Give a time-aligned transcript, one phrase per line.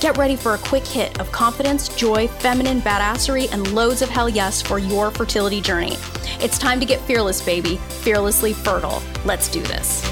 [0.00, 4.30] Get ready for a quick hit of confidence, joy, feminine badassery, and loads of hell
[4.30, 5.98] yes for your fertility journey.
[6.40, 9.02] It's time to get fearless, baby, fearlessly fertile.
[9.26, 10.02] Let's do this.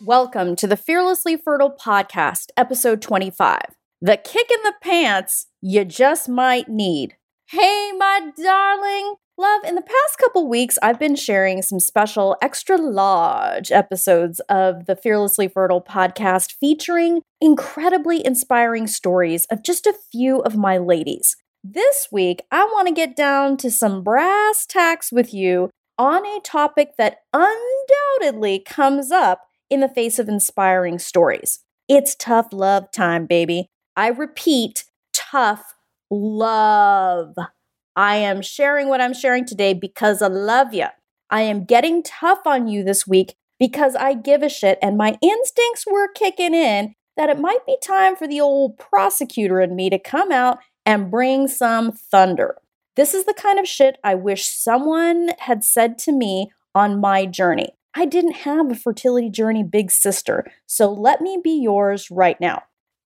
[0.00, 3.60] Welcome to the Fearlessly Fertile Podcast, episode 25.
[4.02, 7.14] The kick in the pants you just might need.
[7.46, 9.14] Hey, my darling.
[9.36, 14.86] Love, in the past couple weeks, I've been sharing some special extra large episodes of
[14.86, 21.36] the Fearlessly Fertile podcast featuring incredibly inspiring stories of just a few of my ladies.
[21.64, 26.40] This week, I want to get down to some brass tacks with you on a
[26.40, 31.58] topic that undoubtedly comes up in the face of inspiring stories.
[31.88, 33.66] It's tough love time, baby.
[33.96, 35.74] I repeat, tough
[36.08, 37.34] love.
[37.96, 40.86] I am sharing what I'm sharing today because I love you.
[41.30, 45.16] I am getting tough on you this week because I give a shit and my
[45.22, 49.88] instincts were kicking in that it might be time for the old prosecutor in me
[49.90, 52.56] to come out and bring some thunder.
[52.96, 57.26] This is the kind of shit I wish someone had said to me on my
[57.26, 57.70] journey.
[57.94, 62.64] I didn't have a fertility journey big sister, so let me be yours right now.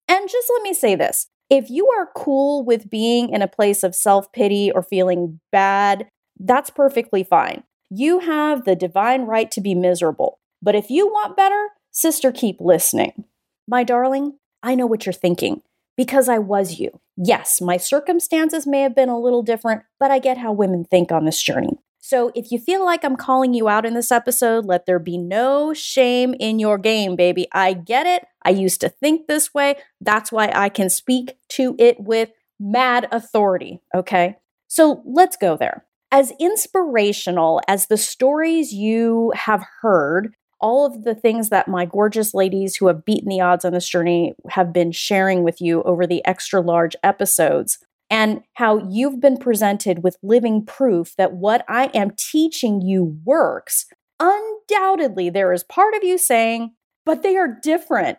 [0.09, 3.83] And just let me say this if you are cool with being in a place
[3.83, 7.65] of self pity or feeling bad, that's perfectly fine.
[7.91, 10.39] You have the divine right to be miserable.
[10.61, 13.25] But if you want better, sister, keep listening.
[13.67, 15.63] My darling, I know what you're thinking
[15.97, 17.01] because I was you.
[17.17, 21.11] Yes, my circumstances may have been a little different, but I get how women think
[21.11, 21.79] on this journey.
[22.09, 25.19] So if you feel like I'm calling you out in this episode, let there be
[25.19, 27.47] no shame in your game, baby.
[27.53, 28.25] I get it.
[28.43, 29.77] I used to think this way.
[30.01, 34.37] That's why I can speak to it with mad authority, okay?
[34.69, 35.85] So let's go there.
[36.11, 40.33] As inspirational as the stories you have heard,
[40.63, 43.87] all of the things that my gorgeous ladies who have beaten the odds on this
[43.87, 47.79] journey have been sharing with you over the extra large episodes,
[48.11, 53.87] and how you've been presented with living proof that what I am teaching you works,
[54.19, 56.75] undoubtedly there is part of you saying,
[57.05, 58.19] but they are different.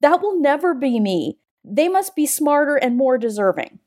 [0.00, 1.38] That will never be me.
[1.64, 3.80] They must be smarter and more deserving.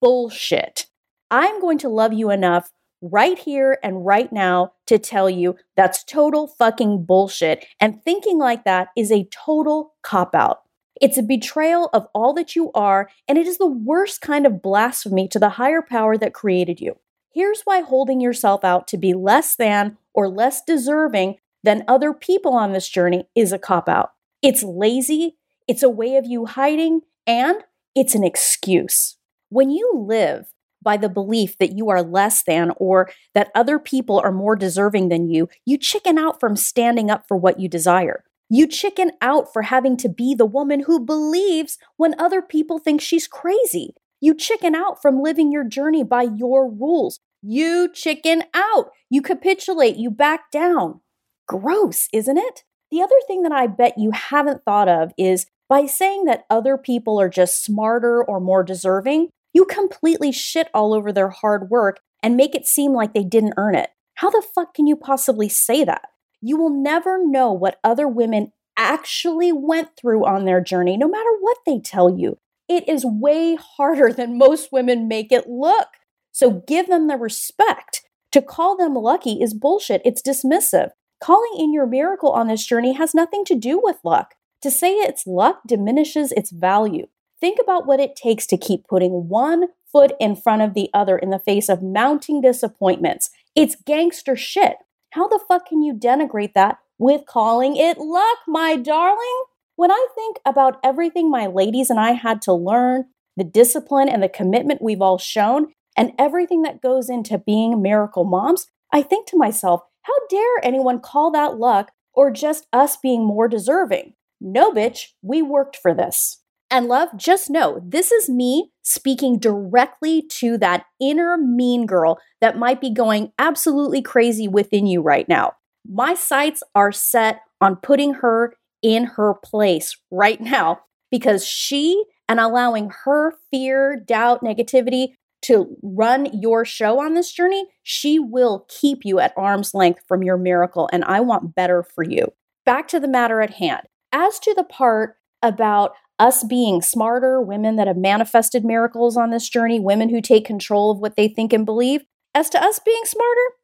[0.00, 0.86] Bullshit.
[1.30, 2.70] I'm going to love you enough
[3.02, 7.66] right here and right now to tell you that's total fucking bullshit.
[7.80, 10.63] And thinking like that is a total cop out.
[11.00, 14.62] It's a betrayal of all that you are, and it is the worst kind of
[14.62, 16.98] blasphemy to the higher power that created you.
[17.32, 22.52] Here's why holding yourself out to be less than or less deserving than other people
[22.52, 24.12] on this journey is a cop out.
[24.40, 27.56] It's lazy, it's a way of you hiding, and
[27.94, 29.16] it's an excuse.
[29.48, 34.20] When you live by the belief that you are less than or that other people
[34.20, 38.22] are more deserving than you, you chicken out from standing up for what you desire.
[38.48, 43.00] You chicken out for having to be the woman who believes when other people think
[43.00, 43.94] she's crazy.
[44.20, 47.20] You chicken out from living your journey by your rules.
[47.42, 48.90] You chicken out.
[49.10, 49.96] You capitulate.
[49.96, 51.00] You back down.
[51.46, 52.64] Gross, isn't it?
[52.90, 56.78] The other thing that I bet you haven't thought of is by saying that other
[56.78, 62.00] people are just smarter or more deserving, you completely shit all over their hard work
[62.22, 63.90] and make it seem like they didn't earn it.
[64.14, 66.08] How the fuck can you possibly say that?
[66.46, 71.30] You will never know what other women actually went through on their journey, no matter
[71.40, 72.36] what they tell you.
[72.68, 75.88] It is way harder than most women make it look.
[76.32, 78.02] So give them the respect.
[78.32, 80.02] To call them lucky is bullshit.
[80.04, 80.90] It's dismissive.
[81.18, 84.34] Calling in your miracle on this journey has nothing to do with luck.
[84.60, 87.06] To say it's luck diminishes its value.
[87.40, 91.16] Think about what it takes to keep putting one foot in front of the other
[91.16, 93.30] in the face of mounting disappointments.
[93.54, 94.76] It's gangster shit.
[95.14, 99.44] How the fuck can you denigrate that with calling it luck, my darling?
[99.76, 103.04] When I think about everything my ladies and I had to learn,
[103.36, 108.24] the discipline and the commitment we've all shown, and everything that goes into being miracle
[108.24, 113.24] moms, I think to myself, how dare anyone call that luck or just us being
[113.24, 114.14] more deserving?
[114.40, 116.42] No, bitch, we worked for this.
[116.70, 122.58] And love, just know this is me speaking directly to that inner mean girl that
[122.58, 125.52] might be going absolutely crazy within you right now.
[125.86, 130.80] My sights are set on putting her in her place right now
[131.10, 137.66] because she and allowing her fear, doubt, negativity to run your show on this journey,
[137.82, 140.88] she will keep you at arm's length from your miracle.
[140.90, 142.32] And I want better for you.
[142.64, 143.82] Back to the matter at hand.
[144.10, 145.16] As to the part
[145.46, 150.44] about us being smarter, women that have manifested miracles on this journey, women who take
[150.44, 152.04] control of what they think and believe,
[152.34, 153.54] as to us being smarter,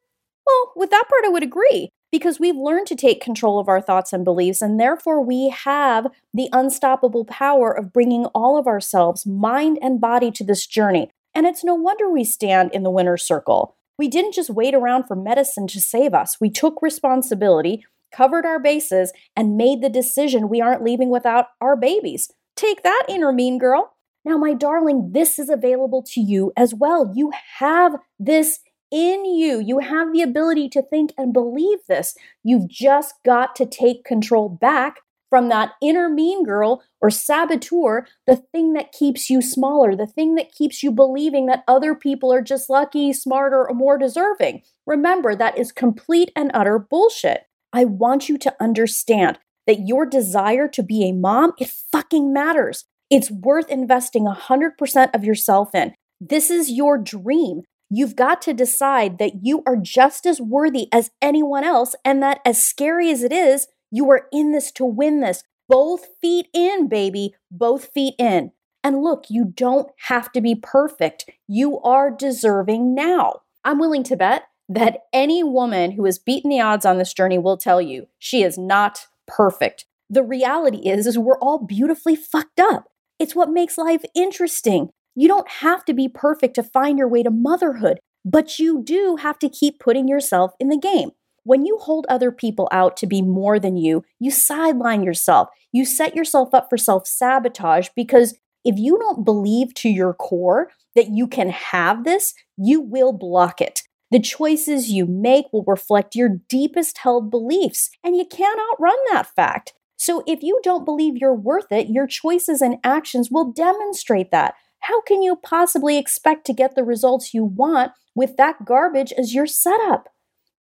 [0.45, 3.81] well, with that part, I would agree because we've learned to take control of our
[3.81, 9.25] thoughts and beliefs, and therefore we have the unstoppable power of bringing all of ourselves,
[9.25, 11.09] mind and body, to this journey.
[11.33, 13.75] And it's no wonder we stand in the winner's circle.
[13.97, 16.37] We didn't just wait around for medicine to save us.
[16.41, 21.75] We took responsibility, covered our bases, and made the decision we aren't leaving without our
[21.75, 22.31] babies.
[22.55, 23.93] Take that, inner mean girl.
[24.23, 27.11] Now, my darling, this is available to you as well.
[27.15, 28.59] You have this
[28.91, 29.59] in you.
[29.59, 32.15] You have the ability to think and believe this.
[32.43, 34.97] You've just got to take control back
[35.31, 40.35] from that inner mean girl or saboteur, the thing that keeps you smaller, the thing
[40.35, 44.61] that keeps you believing that other people are just lucky, smarter, or more deserving.
[44.85, 47.45] Remember, that is complete and utter bullshit.
[47.73, 52.85] I want you to understand that your desire to be a mom, it fucking matters.
[53.09, 55.93] It's worth investing 100% of yourself in.
[56.19, 57.63] This is your dream.
[57.89, 62.39] You've got to decide that you are just as worthy as anyone else, and that
[62.45, 65.43] as scary as it is, you are in this to win this.
[65.67, 68.51] Both feet in, baby, both feet in.
[68.83, 71.29] And look, you don't have to be perfect.
[71.47, 73.41] You are deserving now.
[73.63, 77.37] I'm willing to bet that any woman who has beaten the odds on this journey
[77.37, 79.85] will tell you she is not perfect.
[80.09, 82.85] The reality is is we're all beautifully fucked up.
[83.19, 84.89] It's what makes life interesting.
[85.13, 89.17] You don't have to be perfect to find your way to motherhood, but you do
[89.17, 91.09] have to keep putting yourself in the game.
[91.43, 95.49] When you hold other people out to be more than you, you sideline yourself.
[95.73, 100.69] You set yourself up for self sabotage because if you don't believe to your core
[100.95, 103.81] that you can have this, you will block it.
[104.11, 109.33] The choices you make will reflect your deepest held beliefs, and you can't outrun that
[109.33, 109.73] fact.
[109.95, 114.55] So, if you don't believe you're worth it, your choices and actions will demonstrate that.
[114.81, 119.33] How can you possibly expect to get the results you want with that garbage as
[119.33, 120.09] your setup?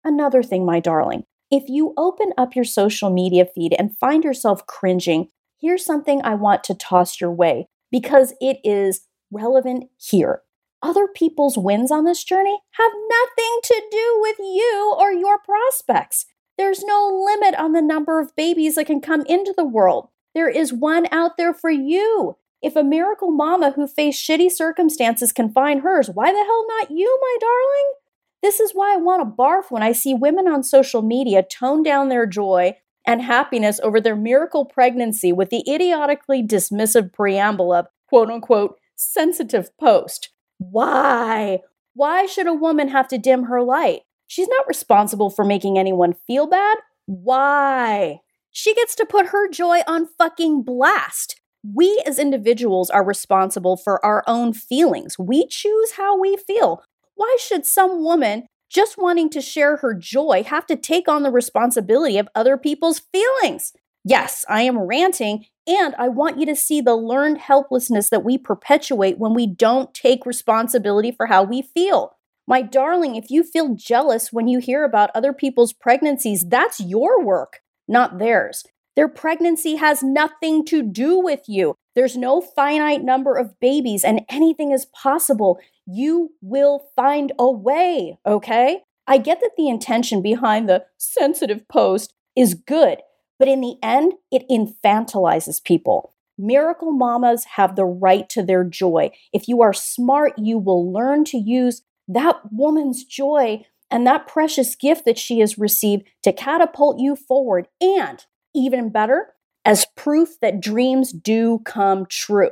[0.04, 4.68] Another thing, my darling, if you open up your social media feed and find yourself
[4.68, 5.30] cringing,
[5.60, 10.44] here's something I want to toss your way because it is relevant here.
[10.81, 16.25] Other people's wins on this journey have nothing to do with you or your prospects.
[16.57, 20.09] There's no limit on the number of babies that can come into the world.
[20.33, 22.37] There is one out there for you.
[22.61, 26.91] If a miracle mama who faced shitty circumstances can find hers, why the hell not
[26.91, 27.93] you, my darling?
[28.41, 31.83] This is why I want to barf when I see women on social media tone
[31.83, 37.87] down their joy and happiness over their miracle pregnancy with the idiotically dismissive preamble of
[38.07, 40.29] quote unquote sensitive post.
[40.59, 41.61] Why?
[41.95, 44.01] Why should a woman have to dim her light?
[44.27, 46.77] She's not responsible for making anyone feel bad.
[47.07, 48.19] Why?
[48.51, 51.39] She gets to put her joy on fucking blast.
[51.63, 55.17] We as individuals are responsible for our own feelings.
[55.17, 56.83] We choose how we feel.
[57.15, 61.31] Why should some woman just wanting to share her joy have to take on the
[61.31, 63.73] responsibility of other people's feelings?
[64.04, 68.38] Yes, I am ranting, and I want you to see the learned helplessness that we
[68.38, 72.13] perpetuate when we don't take responsibility for how we feel.
[72.48, 77.24] My darling, if you feel jealous when you hear about other people's pregnancies, that's your
[77.24, 78.63] work, not theirs.
[78.96, 81.75] Their pregnancy has nothing to do with you.
[81.94, 85.60] There's no finite number of babies, and anything is possible.
[85.86, 88.82] You will find a way, okay?
[89.06, 93.00] I get that the intention behind the sensitive post is good,
[93.39, 96.13] but in the end, it infantilizes people.
[96.38, 99.12] Miracle mamas have the right to their joy.
[99.34, 104.75] If you are smart, you will learn to use that woman's joy and that precious
[104.75, 107.67] gift that she has received to catapult you forward.
[107.81, 109.34] And even better,
[109.65, 112.51] as proof that dreams do come true.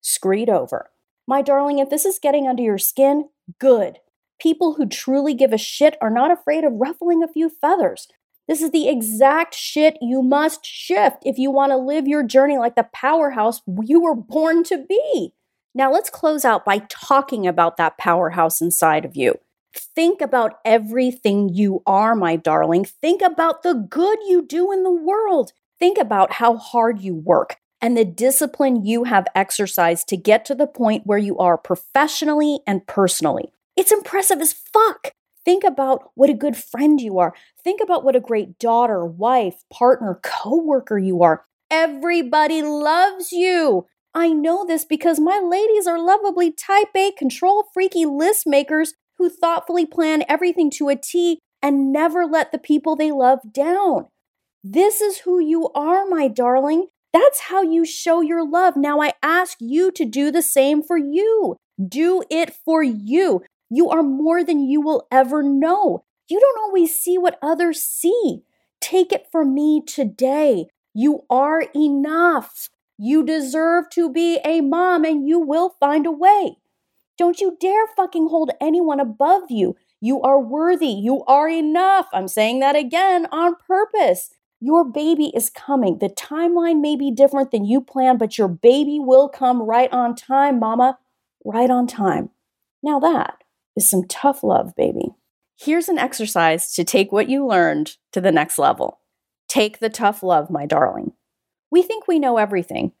[0.00, 0.90] Screed over.
[1.26, 3.28] My darling, if this is getting under your skin,
[3.58, 3.98] good.
[4.40, 8.08] People who truly give a shit are not afraid of ruffling a few feathers.
[8.48, 12.58] This is the exact shit you must shift if you want to live your journey
[12.58, 15.32] like the powerhouse you were born to be.
[15.74, 19.34] Now, let's close out by talking about that powerhouse inside of you.
[19.74, 22.84] Think about everything you are, my darling.
[22.84, 25.52] Think about the good you do in the world.
[25.78, 30.54] Think about how hard you work and the discipline you have exercised to get to
[30.54, 33.52] the point where you are professionally and personally.
[33.76, 35.12] It's impressive as fuck.
[35.46, 37.32] Think about what a good friend you are.
[37.62, 41.44] Think about what a great daughter, wife, partner, coworker you are.
[41.70, 43.86] Everybody loves you.
[44.12, 49.30] I know this because my ladies are lovably type A, control freaky list makers who
[49.30, 54.06] thoughtfully plan everything to a T and never let the people they love down.
[54.64, 56.88] This is who you are, my darling.
[57.12, 58.76] That's how you show your love.
[58.76, 61.56] Now I ask you to do the same for you.
[61.88, 63.42] Do it for you.
[63.76, 66.02] You are more than you will ever know.
[66.30, 68.40] You don't always see what others see.
[68.80, 70.68] Take it from me today.
[70.94, 72.70] You are enough.
[72.96, 76.56] You deserve to be a mom and you will find a way.
[77.18, 79.76] Don't you dare fucking hold anyone above you.
[80.00, 80.88] You are worthy.
[80.88, 82.06] You are enough.
[82.14, 84.30] I'm saying that again on purpose.
[84.58, 85.98] Your baby is coming.
[85.98, 90.14] The timeline may be different than you planned, but your baby will come right on
[90.14, 90.98] time, mama.
[91.44, 92.30] Right on time.
[92.82, 93.42] Now that
[93.76, 95.14] is some tough love, baby.
[95.58, 99.00] Here's an exercise to take what you learned to the next level.
[99.48, 101.12] Take the tough love, my darling.
[101.70, 102.92] We think we know everything,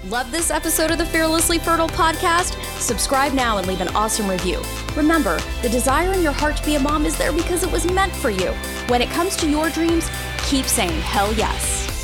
[0.07, 2.61] Love this episode of the Fearlessly Fertile podcast?
[2.77, 4.61] Subscribe now and leave an awesome review.
[4.97, 7.89] Remember, the desire in your heart to be a mom is there because it was
[7.89, 8.51] meant for you.
[8.87, 10.09] When it comes to your dreams,
[10.43, 11.94] keep saying hell yes.